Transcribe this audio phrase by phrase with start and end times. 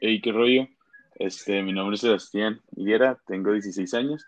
[0.00, 0.68] Hey, qué rollo.
[1.16, 4.24] Este, mi nombre es Sebastián Higuera, tengo 16 años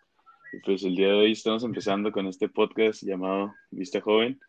[0.53, 4.41] y pues el día de hoy estamos empezando con este podcast llamado Vista Joven.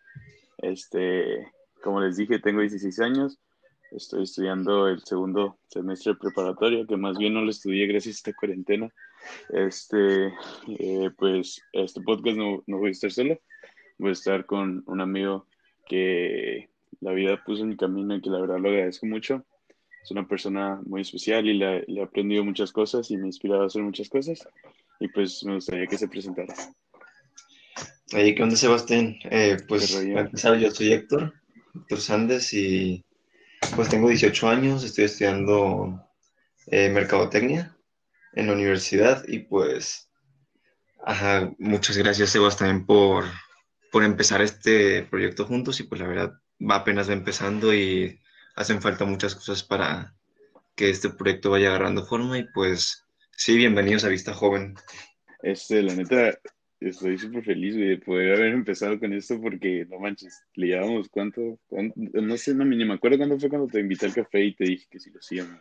[0.58, 1.48] Este,
[1.84, 3.38] como les dije, tengo 16 años,
[3.92, 8.34] estoy estudiando el segundo semestre preparatorio, que más bien no lo estudié gracias a esta
[8.34, 8.90] cuarentena.
[9.50, 10.34] Este,
[10.80, 13.38] eh, pues este podcast no, no voy a estar solo,
[14.00, 15.46] voy a estar con un amigo
[15.86, 19.46] que la vida puso en mi camino y que la verdad lo agradezco mucho
[20.04, 23.64] es una persona muy especial y le, he aprendido muchas cosas y me ha inspirado
[23.64, 24.48] a hacer muchas cosas.
[25.00, 26.54] Y pues me gustaría que se presentara.
[28.14, 29.18] Hey, ¿qué onda, Sebastián?
[29.24, 31.34] Eh, pues, empezar, yo soy Héctor,
[31.76, 33.06] Héctor Sández, y
[33.76, 36.04] pues tengo 18 años, estoy estudiando
[36.68, 37.78] eh, Mercadotecnia
[38.34, 40.10] en la universidad, y pues,
[41.06, 43.24] ajá, muchas gracias, Sebastián, por,
[43.94, 48.20] por empezar este proyecto juntos, y pues la verdad va apenas va empezando y
[48.56, 50.14] hacen falta muchas cosas para
[50.76, 54.76] que este proyecto vaya agarrando forma y pues sí, bienvenidos a Vista Joven.
[55.44, 56.38] Este, la neta,
[56.80, 61.60] estoy súper feliz de poder haber empezado con esto porque, no manches, le llevamos cuánto,
[61.70, 64.66] no sé, no, ni me acuerdo cuándo fue cuando te invité al café y te
[64.66, 65.60] dije que sí lo hacíamos.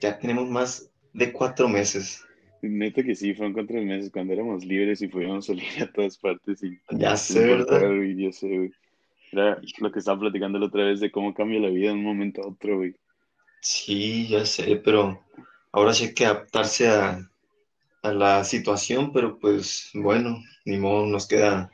[0.00, 2.24] Ya tenemos más de cuatro meses.
[2.60, 6.62] Neta que sí, fueron cuatro meses cuando éramos libres y podíamos salir a todas partes.
[6.62, 7.92] Y, ya sé, ¿verdad?
[8.16, 8.72] ya sé, güey.
[9.32, 12.04] Era lo que estaba platicando la otra vez de cómo cambia la vida de un
[12.04, 12.94] momento a otro, güey.
[13.62, 15.24] Sí, ya sé, pero
[15.72, 17.28] ahora sí hay que adaptarse a,
[18.02, 21.70] la situación, pero pues bueno, ni modo, nos queda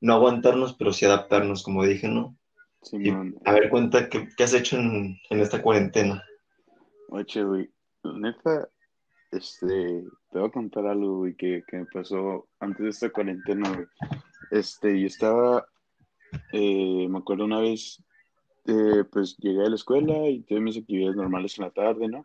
[0.00, 2.34] no aguantarnos, pero sí adaptarnos, como dije, ¿no?
[2.80, 2.96] Sí,
[3.44, 6.24] a ver, cuenta, ¿qué, has hecho en, esta cuarentena?
[7.10, 7.70] Oye, güey,
[8.04, 8.70] neta,
[9.32, 13.70] este, te voy a contar algo, güey, que, que me pasó antes de esta cuarentena,
[13.70, 13.86] güey.
[14.50, 15.66] Este, yo estaba
[16.52, 18.02] eh, me acuerdo una vez,
[18.66, 22.24] eh, pues llegué a la escuela y tuve mis actividades normales en la tarde, ¿no?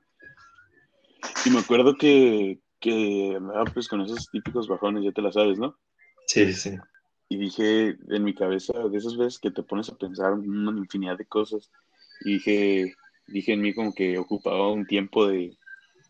[1.46, 3.40] Y me acuerdo que, que
[3.74, 5.78] pues con esos típicos bajones, ya te la sabes, ¿no?
[6.28, 6.78] Sí, sí.
[7.30, 11.18] Y dije en mi cabeza, de esas veces que te pones a pensar una infinidad
[11.18, 11.72] de cosas,
[12.22, 12.96] y dije,
[13.28, 15.58] dije en mí como que ocupaba un tiempo de,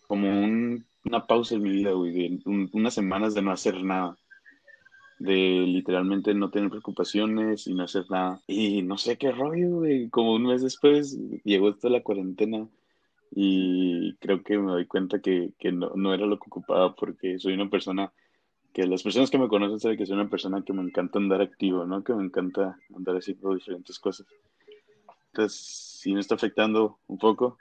[0.07, 0.29] como
[1.05, 4.17] una pausa en mi vida, güey, de unas semanas de no hacer nada
[5.21, 5.35] de
[5.67, 8.41] literalmente no tener preocupaciones y no hacer nada.
[8.47, 10.09] Y no sé qué rollo, güey.
[10.09, 12.67] Como un mes después llegó esto la cuarentena
[13.29, 17.37] y creo que me doy cuenta que, que no, no, era lo que ocupaba porque
[17.37, 18.11] soy una persona
[18.73, 21.41] que las personas que me conocen saben que soy una persona que me encanta andar
[21.41, 22.03] activo, ¿no?
[22.03, 24.25] Que me encanta andar haciendo diferentes cosas.
[25.27, 25.59] Entonces,
[26.01, 27.57] sí me está afectando un poco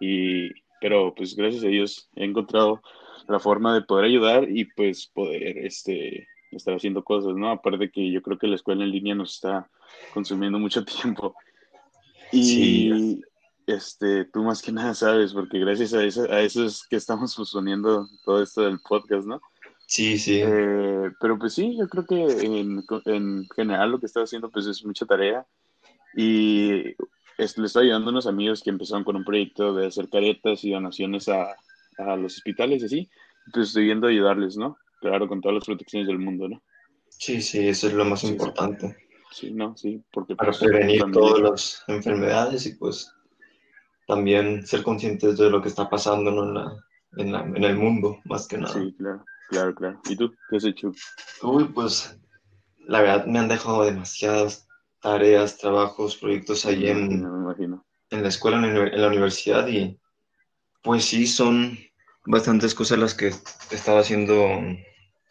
[0.00, 2.80] y pero pues gracias a Dios he encontrado
[3.28, 7.50] la forma de poder ayudar y pues poder este estar haciendo cosas, ¿no?
[7.50, 9.68] Aparte que yo creo que la escuela en línea nos está
[10.12, 11.34] consumiendo mucho tiempo.
[12.32, 13.22] Y
[13.66, 17.34] este, tú más que nada sabes, porque gracias a eso, a eso es que estamos
[17.36, 19.40] fusionando todo esto del podcast, ¿no?
[19.86, 20.40] Sí, sí.
[20.42, 24.66] Eh, pero pues sí, yo creo que en, en, general lo que está haciendo pues
[24.66, 25.44] es mucha tarea
[26.16, 26.94] y
[27.36, 30.70] le estoy ayudando a unos amigos que empezaron con un proyecto de hacer caretas y
[30.70, 31.56] donaciones a,
[31.98, 33.10] a los hospitales y así,
[33.52, 34.78] pues estoy viendo ayudarles, ¿no?
[35.02, 36.62] Claro, con todas las protecciones del mundo, ¿no?
[37.08, 38.96] Sí, sí, eso es lo más importante.
[39.32, 39.50] Sí.
[39.50, 40.36] no, sí, porque...
[40.36, 43.12] Para pues, prevenir todas las enfermedades y pues
[44.06, 46.76] también ser conscientes de lo que está pasando en, la,
[47.16, 48.74] en, la, en, el mundo, más que nada.
[48.74, 50.00] Sí, claro, claro, claro.
[50.08, 50.92] ¿Y tú qué has hecho?
[51.42, 52.16] Uy, pues
[52.86, 54.68] la verdad me han dejado demasiadas
[55.00, 57.26] tareas, trabajos, proyectos ahí en,
[58.10, 59.98] en la escuela, en la universidad y
[60.82, 61.76] pues sí, son
[62.24, 64.60] bastantes cosas las que he estado haciendo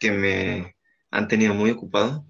[0.02, 0.76] que me
[1.12, 2.26] han tenido muy ocupado.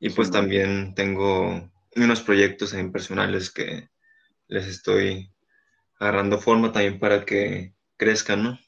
[0.00, 3.90] Y pues también tengo unos proyectos personales que
[4.48, 5.30] les estoy
[6.00, 8.58] agarrando forma también para que crezcan, ¿no?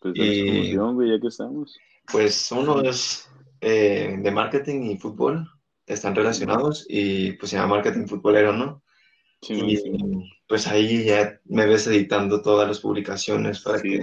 [0.00, 1.76] Pues y, ya que estamos.
[2.12, 3.28] Pues uno es
[3.60, 5.48] eh, de marketing y fútbol,
[5.86, 8.82] están relacionados y pues se llama marketing futbolero, ¿no?
[9.42, 14.00] Sí, y pues ahí ya me ves editando todas las publicaciones para que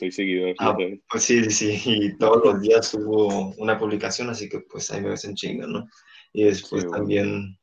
[0.00, 0.54] soy seguidor.
[0.58, 0.76] Ah,
[1.10, 5.10] pues sí, sí, y todos los días subo una publicación, así que pues ahí me
[5.10, 5.86] ves en chinga, ¿no?
[6.32, 7.58] Y después también,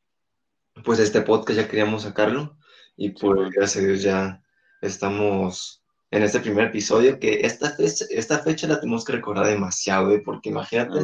[0.83, 2.55] pues este podcast ya queríamos sacarlo
[2.95, 4.43] y pues gracias a Dios ya
[4.81, 10.11] estamos en este primer episodio, que esta fecha, esta fecha la tenemos que recordar demasiado,
[10.11, 10.21] ¿eh?
[10.23, 10.99] porque imagínate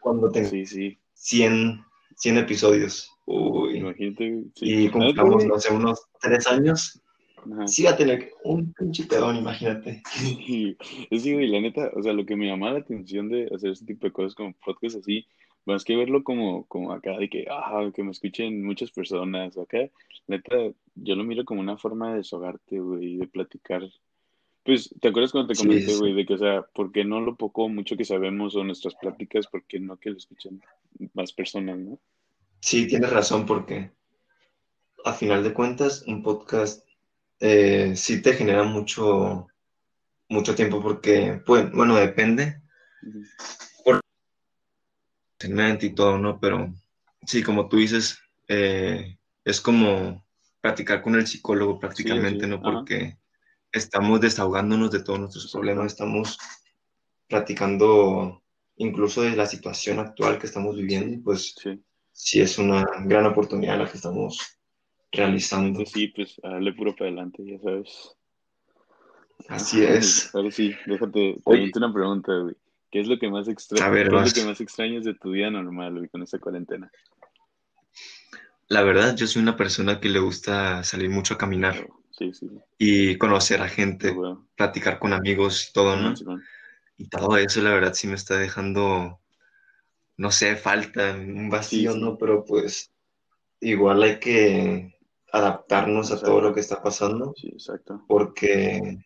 [0.00, 1.84] cuando tengo sí, 100,
[2.16, 3.10] 100 episodios.
[3.26, 3.78] Uy.
[3.78, 4.42] Imagínate.
[4.56, 7.00] Y cumplamos, no sé, unos tres años
[7.66, 10.02] Sí va a tener un pinche pedón, imagínate.
[11.10, 13.86] Sí, güey, la neta, o sea, lo que me llama la atención de hacer este
[13.86, 15.26] tipo de cosas como podcast así,
[15.64, 19.88] más que verlo como, como acá, de que, ah, que me escuchen muchas personas, acá,
[20.26, 20.56] neta,
[20.94, 23.82] yo lo miro como una forma de desahogarte, güey, de platicar
[24.64, 27.36] Pues, ¿te acuerdas cuando te comenté, güey, de que, o sea, ¿por qué no lo
[27.36, 30.62] poco mucho que sabemos o nuestras pláticas, por qué no que lo escuchen
[31.14, 31.98] más personas, no?
[32.60, 33.90] Sí, tienes razón, porque
[35.04, 36.86] a final de cuentas, un podcast
[37.44, 39.48] eh, sí te genera mucho,
[40.28, 42.62] mucho tiempo, porque, pues, bueno, depende.
[43.84, 44.00] Por
[45.40, 46.38] y todo, ¿no?
[46.38, 46.72] Pero
[47.26, 48.16] sí, como tú dices,
[48.46, 50.24] eh, es como
[50.60, 52.62] practicar con el psicólogo prácticamente, ¿no?
[52.62, 53.18] Porque
[53.72, 56.38] estamos desahogándonos de todos nuestros problemas, estamos
[57.26, 58.40] platicando
[58.76, 61.56] incluso de la situación actual que estamos viviendo, pues
[62.12, 62.40] sí.
[62.40, 64.61] es una gran oportunidad la que estamos
[65.12, 65.84] realizando.
[65.86, 68.16] Sí, pues darle puro para adelante, ya sabes.
[69.48, 70.34] Así es.
[70.34, 72.54] Ahora sí, déjate, te una pregunta, güey.
[72.90, 73.90] ¿Qué es lo que más extrañas?
[73.90, 76.90] ¿Qué es lo que más extrañas de tu vida normal, güey, con esta cuarentena?
[78.68, 81.88] La verdad, yo soy una persona que le gusta salir mucho a caminar.
[82.10, 82.48] Sí, sí.
[82.78, 84.14] Y conocer a gente,
[84.56, 86.14] platicar con amigos y todo, ¿no?
[86.98, 89.20] y todo eso, la verdad, sí me está dejando,
[90.16, 92.16] no sé, falta, un vacío, ¿no?
[92.16, 92.92] Pero pues
[93.60, 94.94] igual hay que
[95.32, 97.34] adaptarnos a todo lo que está pasando.
[97.36, 98.04] Sí, exacto.
[98.06, 98.98] Porque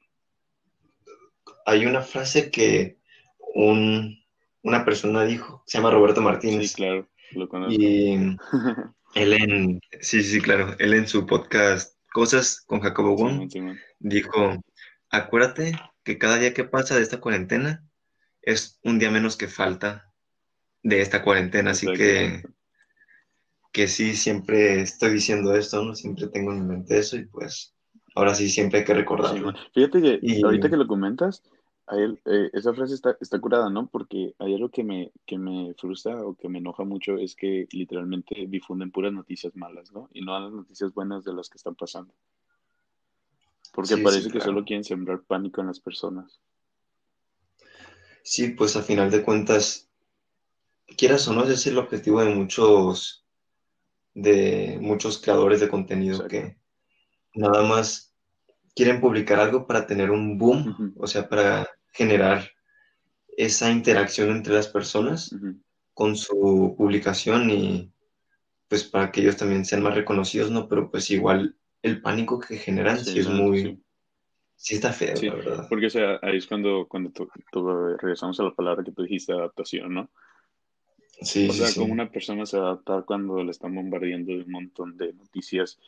[1.65, 2.99] hay una frase que
[3.55, 4.19] un,
[4.63, 6.71] una persona dijo, se llama Roberto Martínez.
[6.71, 7.81] Sí, claro, lo conozco.
[7.81, 8.37] Y
[9.15, 13.51] él en, sí, sí, claro, él en su podcast Cosas con Jacobo Wong,
[13.99, 14.65] dijo,
[15.11, 17.87] acuérdate que cada día que pasa de esta cuarentena
[18.41, 20.11] es un día menos que falta
[20.83, 22.43] de esta cuarentena, así que
[23.77, 25.95] que sí, siempre estoy diciendo esto, ¿no?
[25.95, 27.75] Siempre tengo en mente eso y pues
[28.15, 29.53] ahora sí siempre hay que recordarlo.
[29.75, 31.43] Fíjate que ahorita que lo comentas,
[31.93, 33.87] eh, esa frase está, está curada, ¿no?
[33.87, 37.69] Porque hay algo que me, que me frustra o que me enoja mucho es que
[37.71, 40.09] literalmente difunden puras noticias malas, ¿no?
[40.15, 42.15] Y no las noticias buenas de las que están pasando.
[43.75, 46.41] Porque parece que solo quieren sembrar pánico en las personas.
[48.23, 49.91] Sí, pues a final de cuentas,
[50.97, 53.26] quieras o no, ese es el objetivo de muchos,
[54.17, 56.57] de muchos creadores de contenido que
[57.35, 58.15] nada más
[58.75, 62.51] quieren publicar algo para tener un boom, o sea, para generar
[63.37, 65.37] esa interacción entre las personas
[65.93, 67.93] con su publicación y
[68.69, 70.67] pues para que ellos también sean más reconocidos, ¿no?
[70.67, 73.79] Pero pues igual el pánico que generan sí, es muy...
[74.57, 74.77] Sí.
[74.77, 75.67] está feo, la verdad.
[75.69, 77.13] Porque o sea, ahí es cuando, cuando
[77.99, 80.11] regresamos a la palabra que tú dijiste, adaptación, ¿no?
[81.21, 84.51] Sí, o sea, sí, como una persona se adapta cuando le están bombardeando de un
[84.51, 85.79] montón de noticias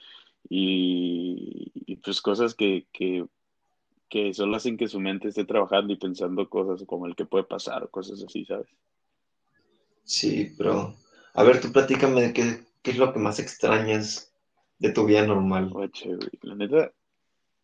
[0.48, 3.26] y, y pues cosas que, que
[4.08, 7.44] que solo hacen que su mente esté trabajando y pensando cosas como el que puede
[7.44, 8.68] pasar o cosas así, ¿sabes?
[10.04, 10.94] Sí, pero
[11.34, 14.32] a ver, tú platícame qué, qué es lo que más extrañas
[14.78, 15.70] de tu vida normal.
[15.74, 16.92] Oye, la neta,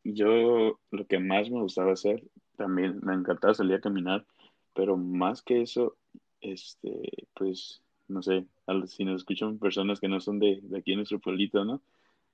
[0.05, 2.23] yo lo que más me gustaba hacer,
[2.57, 4.27] también me encantaba salir a caminar,
[4.75, 5.97] pero más que eso,
[6.43, 8.47] este, pues, no sé,
[8.87, 11.83] si nos escuchan personas que no son de, de aquí en nuestro pueblito, ¿no?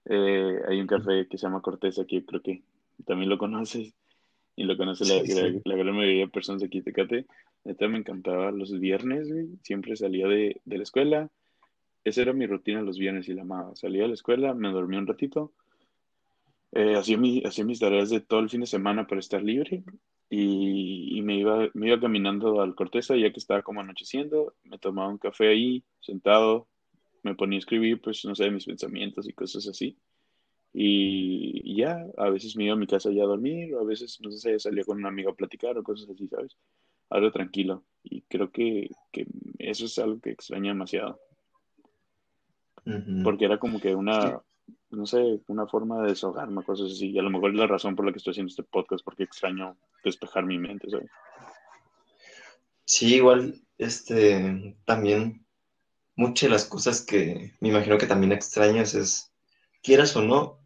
[0.07, 2.63] Eh, hay un café que se llama Cortés aquí, creo que
[3.05, 3.95] también lo conoces
[4.57, 5.23] y lo conoce la,
[5.65, 7.27] la, gran mayoría de personas de aquí de Tecate.
[7.65, 9.29] Neta me encantaba los viernes,
[9.63, 11.31] Siempre salía de, de, la escuela.
[12.05, 13.77] Esa era mi rutina los viernes y la amaba.
[13.77, 15.53] Salía de la escuela, me dormía un ratito.
[16.73, 19.83] Eh, hacía, mi, hacía mis tareas de todo el fin de semana para estar libre.
[20.29, 24.55] Y, y, me, iba, me iba caminando al Corteza ya que estaba como anocheciendo.
[24.65, 26.69] Me tomaba un café ahí, sentado.
[27.23, 29.99] Me ponía a escribir, pues, no sé, mis pensamientos y cosas así.
[30.73, 34.21] Y, ya, a veces me iba a mi casa ya a dormir, o a veces,
[34.21, 36.57] no sé, salía con un amigo a platicar o cosas así, ¿sabes?
[37.11, 37.85] Algo tranquilo.
[38.05, 39.27] Y creo que, que
[39.59, 41.21] eso es algo que extraño demasiado.
[43.23, 44.41] Porque era como que una,
[44.91, 47.11] no sé, una forma de desahogarme, cosas así.
[47.11, 49.25] Y a lo mejor es la razón por la que estoy haciendo este podcast, porque
[49.25, 51.11] extraño despejar mi mente, ¿sabes?
[52.85, 55.47] Sí, igual, este, también
[56.17, 59.33] muchas de las cosas que me imagino que también extrañas es,
[59.83, 60.61] quieras o no,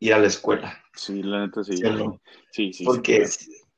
[0.00, 0.82] ir a la escuela.
[0.94, 1.76] Sí, la neta sí.
[2.50, 2.84] Sí, sí.
[2.84, 3.26] Porque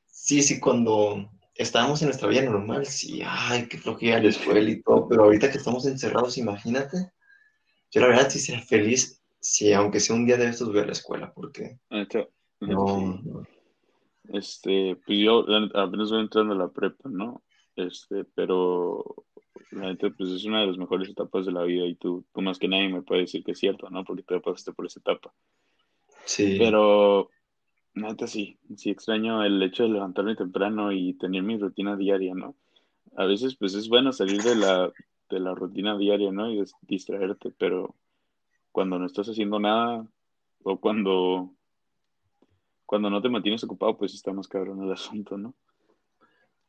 [0.07, 4.83] sí, sí, cuando estábamos en nuestra vida normal, sí, ay, qué flojera la escuela y
[4.83, 7.13] todo, pero ahorita que estamos encerrados, imagínate.
[7.91, 10.87] Yo la verdad sí sería feliz si aunque sea un día de estos voy a
[10.87, 11.79] la escuela, porque
[12.61, 13.47] no,
[14.33, 15.45] Este, pues yo
[15.75, 17.43] apenas voy entrando a la prepa, ¿no?
[17.75, 19.25] Este, pero
[19.71, 22.43] la neta, pues es una de las mejores etapas de la vida y tú, tú
[22.43, 24.05] más que nadie me puedes decir que es cierto, ¿no?
[24.05, 25.33] Porque tú pasaste por esa etapa.
[26.25, 26.57] Sí.
[26.59, 27.31] Pero,
[27.95, 32.55] neta, sí, sí extraño el hecho de levantarme temprano y tener mi rutina diaria, ¿no?
[33.17, 34.93] A veces, pues es bueno salir de la,
[35.31, 36.53] de la rutina diaria, ¿no?
[36.53, 37.97] Y distraerte, pero
[38.73, 40.07] cuando no estás haciendo nada
[40.63, 41.55] o cuando
[42.91, 45.55] cuando no te mantienes ocupado, pues está más cabrón el asunto, ¿no?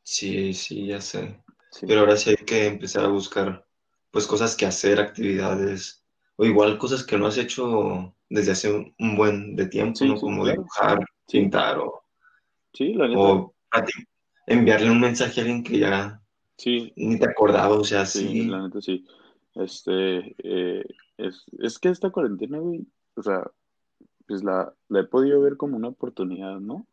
[0.04, 1.42] Sí, sí, ya sé.
[1.80, 3.66] Pero ahora sí hay que empezar a buscar,
[4.12, 6.04] pues, cosas que hacer, actividades,
[6.36, 10.14] o igual cosas que no has hecho desde hace un, buen de tiempo, ¿no?
[10.16, 12.04] Como dibujar, pintar o,
[14.46, 16.22] enviarle un mensaje a alguien que ya
[16.56, 16.92] sí.
[16.94, 18.28] ni te acordaba, o sea, sí.
[18.28, 19.04] Sí, la neta sí.
[19.56, 20.84] Este, eh,
[21.26, 22.86] es, es que esta cuarentena, güey,
[23.16, 23.50] o sea,
[24.26, 26.86] pues la, la he podido ver como una oportunidad, ¿no?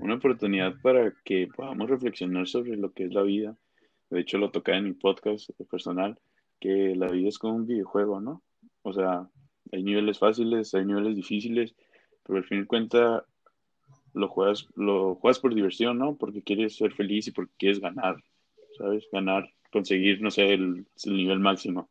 [0.00, 3.56] Una oportunidad para que podamos reflexionar sobre lo que es la vida.
[4.10, 6.18] De hecho, lo toca en mi podcast personal,
[6.60, 8.42] que la vida es como un videojuego, ¿no?
[8.82, 9.28] O sea,
[9.72, 11.74] hay niveles fáciles, hay niveles difíciles,
[12.24, 13.24] pero al fin y cuenta
[14.14, 16.16] lo juegas, lo juegas por diversión, ¿no?
[16.16, 18.16] Porque quieres ser feliz y porque quieres ganar,
[18.78, 19.06] ¿sabes?
[19.12, 21.88] Ganar, conseguir, no sé, el, el nivel máximo.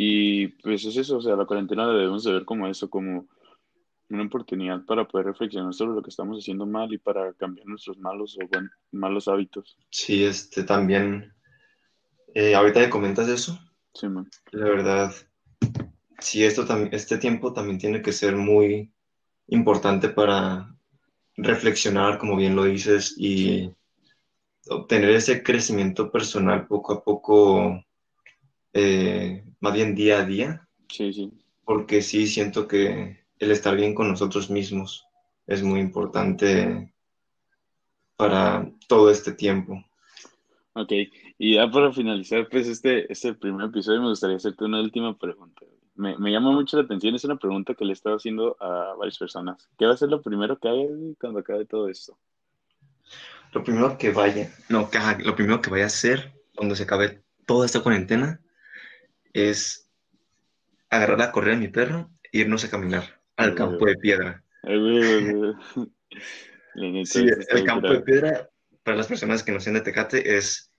[0.00, 3.26] Y pues es eso, o sea, la cuarentena la debemos de ver como eso, como
[4.08, 7.98] una oportunidad para poder reflexionar sobre lo que estamos haciendo mal y para cambiar nuestros
[7.98, 8.48] malos o
[8.92, 9.76] malos hábitos.
[9.90, 11.34] Sí, este también,
[12.32, 13.58] eh, ahorita me comentas eso.
[13.92, 14.30] Sí, man.
[14.52, 15.12] La verdad,
[16.20, 18.92] sí, esto este tiempo también tiene que ser muy
[19.48, 20.72] importante para
[21.36, 23.68] reflexionar, como bien lo dices, y
[24.68, 27.84] obtener ese crecimiento personal poco a poco,
[28.72, 30.68] eh, más bien día a día.
[30.88, 31.32] Sí, sí.
[31.64, 35.06] Porque sí siento que el estar bien con nosotros mismos
[35.46, 36.92] es muy importante
[38.16, 39.84] para todo este tiempo.
[40.74, 40.92] Ok,
[41.38, 45.62] y ya para finalizar, pues este, este primer episodio me gustaría hacerte una última pregunta.
[45.94, 48.94] Me, me llama mucho la atención, es una pregunta que le he estado haciendo a
[48.96, 49.68] varias personas.
[49.76, 50.84] ¿Qué va a ser lo primero que haga
[51.20, 52.16] cuando acabe todo esto?
[53.52, 54.88] Lo primero que vaya, no,
[55.24, 58.40] lo primero que vaya a hacer cuando se acabe toda esta cuarentena
[59.42, 59.90] es
[60.90, 64.42] agarrar la correa de mi perro e irnos a caminar al campo de piedra.
[67.04, 68.50] sí, el campo de piedra,
[68.82, 70.72] para las personas que no sean de Tecate, es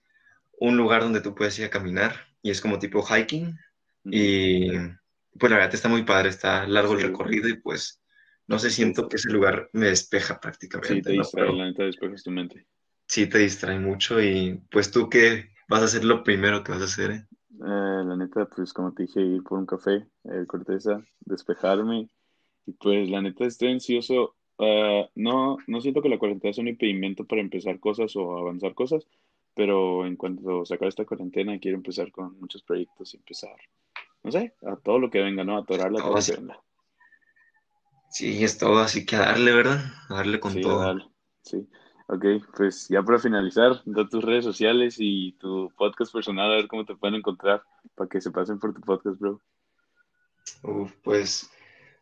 [0.58, 3.58] un lugar donde tú puedes ir a caminar y es como tipo hiking.
[4.04, 4.70] Y
[5.38, 8.00] pues la verdad está muy padre, está largo el recorrido y pues
[8.46, 10.94] no sé, siento que ese lugar me despeja prácticamente.
[10.94, 12.66] Sí, te distrae, la neta despejas tu mente.
[13.06, 16.82] Sí, te distrae mucho y pues tú qué vas a hacer lo primero que vas
[16.82, 17.10] a hacer.
[17.12, 17.26] Eh?
[17.58, 22.08] Eh, la neta, pues como te dije, ir por un café, eh, corteza, despejarme
[22.66, 24.36] y pues la neta estoy ansioso.
[24.58, 28.74] Ah, no, no siento que la cuarentena sea un impedimento para empezar cosas o avanzar
[28.74, 29.06] cosas,
[29.54, 33.56] pero en cuanto se acabe esta cuarentena quiero empezar con muchos proyectos y empezar,
[34.22, 35.58] no sé, a todo lo que venga, ¿no?
[35.58, 36.20] A torar la todo
[38.10, 39.80] Sí, es todo, así que a darle, ¿verdad?
[40.08, 41.10] A darle con todo.
[41.42, 41.68] Sí,
[42.10, 42.24] ok,
[42.56, 46.84] pues ya para finalizar, da tus redes sociales y tu podcast personal, a ver cómo
[46.84, 47.62] te pueden encontrar
[47.94, 49.40] para que se pasen por tu podcast, bro.
[50.62, 51.50] Uf, pues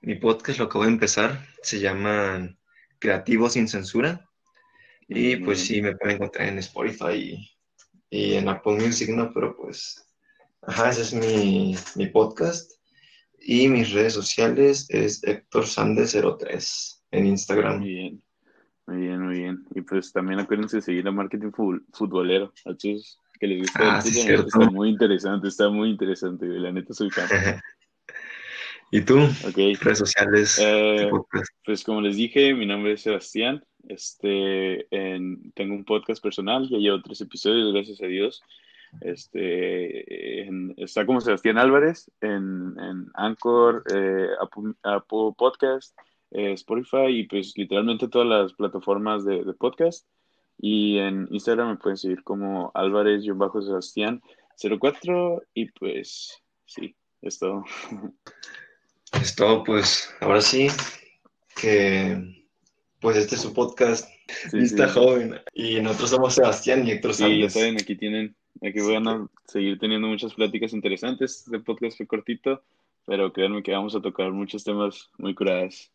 [0.00, 2.56] mi podcast lo acabo de empezar, se llama
[2.98, 4.24] Creativo sin Censura.
[5.08, 7.48] Y pues sí, me pueden encontrar en Spotify
[8.10, 9.32] y, en Apple Music, ¿no?
[9.32, 10.06] Pero pues,
[10.62, 12.72] ajá, ese es mi, mi podcast.
[13.40, 17.78] Y mis redes sociales es Héctor Sande03 en Instagram.
[17.78, 18.22] Muy bien,
[18.88, 19.64] muy bien, muy bien.
[19.74, 21.50] Y pues también acuérdense de seguir a Marketing
[21.92, 22.52] Futbolero.
[22.64, 26.46] A que les gusta ah, sí, está muy interesante, está muy interesante.
[26.46, 27.28] La neta soy fan.
[28.90, 29.18] ¿Y tú?
[29.54, 30.58] Redes sociales.
[30.58, 31.10] Eh,
[31.64, 33.62] pues como les dije, mi nombre es Sebastián.
[33.86, 34.86] Este,
[35.54, 38.42] tengo un podcast personal, ya llevo tres episodios, gracias a Dios.
[39.02, 40.48] Este,
[40.82, 42.74] está como Sebastián Álvarez en,
[43.14, 45.94] Anchor, eh, Apple, Podcast,
[46.30, 50.06] eh, Spotify y pues literalmente todas las plataformas de, podcast.
[50.60, 54.20] Y en Instagram me pueden seguir como Álvarez-Sebastián
[54.60, 57.64] 04 y pues sí, es todo.
[59.12, 60.68] Es todo, pues ahora sí
[61.56, 62.46] que
[63.00, 64.08] pues este es su podcast
[64.50, 67.36] sí, Vista Joven y nosotros somos Sebastián y Héctor Sánchez.
[67.36, 71.48] Sí, ya saben, aquí tienen, aquí van a seguir teniendo muchas pláticas interesantes.
[71.48, 72.62] de podcast fue cortito,
[73.06, 75.90] pero créanme que vamos a tocar muchos temas muy curados.